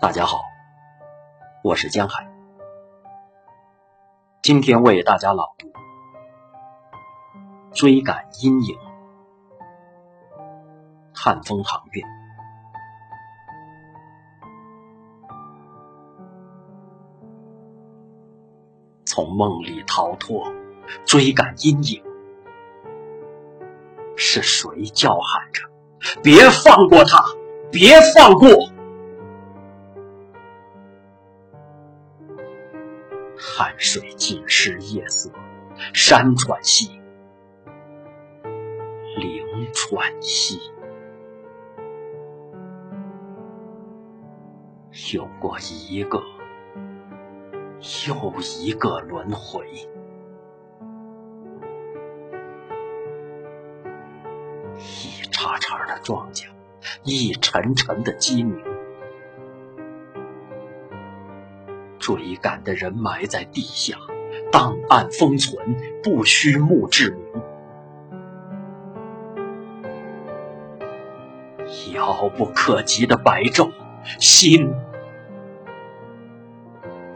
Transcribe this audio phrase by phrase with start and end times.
[0.00, 0.40] 大家好，
[1.62, 2.26] 我是江海，
[4.40, 5.68] 今天为大家朗读
[7.78, 8.76] 《追赶阴影》，
[11.14, 12.02] 汉风航运。
[19.04, 20.50] 从梦里逃脱，
[21.04, 22.02] 追赶阴影，
[24.16, 25.68] 是谁叫喊着？
[26.22, 27.22] 别放过他，
[27.70, 28.48] 别放过！
[33.62, 35.30] 汗水浸湿夜色，
[35.92, 36.98] 山川兮，
[39.18, 40.58] 灵川兮，
[45.14, 46.22] 有过一个
[48.08, 49.68] 又一个轮回，
[54.78, 56.46] 一茬茬的庄稼，
[57.04, 58.69] 一沉沉的鸡鸣。
[62.16, 63.96] 追赶的人埋在地下，
[64.50, 67.20] 档案封存，不需墓志铭。
[71.94, 73.70] 遥不可及的白昼，
[74.18, 74.72] 心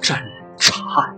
[0.00, 0.16] 震
[0.56, 1.16] 颤。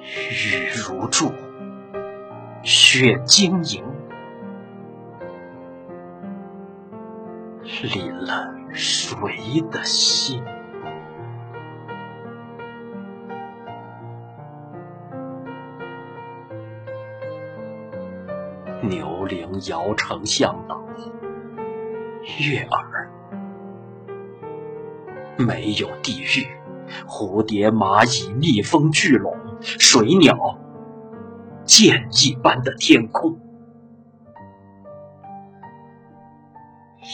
[0.00, 1.30] 雨如注，
[2.62, 3.84] 雪晶莹，
[7.82, 8.54] 淋了。
[8.72, 10.42] 谁的心？
[18.82, 20.78] 牛铃摇成向导，
[22.38, 23.10] 悦耳。
[25.38, 26.46] 没有地狱，
[27.08, 30.58] 蝴蝶、蚂蚁、蜜蜂、巨龙、水鸟，
[31.64, 33.40] 剑一般的天空。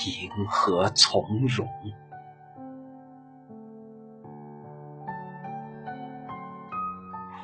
[0.07, 1.69] 银河从容，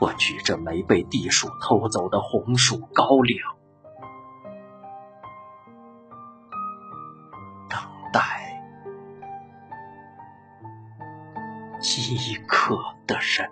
[0.01, 3.39] 我举着没被地鼠偷走的红薯高粱，
[7.69, 7.79] 等
[8.13, 8.63] 待
[11.81, 12.77] 饥渴
[13.07, 13.51] 的人。